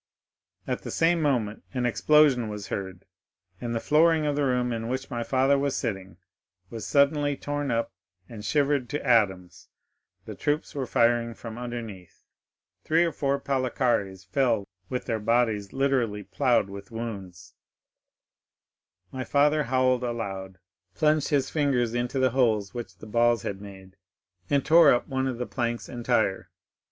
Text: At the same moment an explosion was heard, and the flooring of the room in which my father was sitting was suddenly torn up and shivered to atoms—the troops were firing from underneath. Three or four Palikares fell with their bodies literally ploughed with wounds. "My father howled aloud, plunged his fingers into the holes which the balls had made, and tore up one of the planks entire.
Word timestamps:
At 0.65 0.81
the 0.81 0.89
same 0.89 1.21
moment 1.21 1.63
an 1.75 1.85
explosion 1.85 2.49
was 2.49 2.69
heard, 2.69 3.05
and 3.61 3.75
the 3.75 3.79
flooring 3.79 4.25
of 4.25 4.35
the 4.35 4.43
room 4.45 4.73
in 4.73 4.87
which 4.87 5.11
my 5.11 5.21
father 5.21 5.59
was 5.59 5.75
sitting 5.75 6.17
was 6.71 6.87
suddenly 6.87 7.37
torn 7.37 7.69
up 7.69 7.91
and 8.27 8.43
shivered 8.43 8.89
to 8.89 9.05
atoms—the 9.05 10.33
troops 10.37 10.73
were 10.73 10.87
firing 10.87 11.35
from 11.35 11.59
underneath. 11.59 12.23
Three 12.83 13.05
or 13.05 13.11
four 13.11 13.39
Palikares 13.39 14.23
fell 14.25 14.67
with 14.89 15.05
their 15.05 15.19
bodies 15.19 15.71
literally 15.71 16.23
ploughed 16.23 16.67
with 16.67 16.89
wounds. 16.89 17.53
"My 19.11 19.23
father 19.23 19.65
howled 19.65 20.03
aloud, 20.03 20.57
plunged 20.95 21.27
his 21.27 21.51
fingers 21.51 21.93
into 21.93 22.17
the 22.17 22.31
holes 22.31 22.73
which 22.73 22.97
the 22.97 23.05
balls 23.05 23.43
had 23.43 23.61
made, 23.61 23.97
and 24.49 24.65
tore 24.65 24.91
up 24.91 25.07
one 25.07 25.27
of 25.27 25.37
the 25.37 25.45
planks 25.45 25.87
entire. 25.87 26.49